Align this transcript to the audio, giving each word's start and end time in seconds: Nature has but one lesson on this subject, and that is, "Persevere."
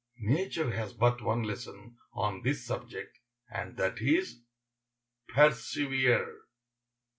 Nature 0.17 0.71
has 0.71 0.93
but 0.93 1.21
one 1.21 1.43
lesson 1.43 1.95
on 2.13 2.41
this 2.41 2.65
subject, 2.65 3.19
and 3.51 3.77
that 3.77 4.01
is, 4.01 4.41
"Persevere." 5.27 6.39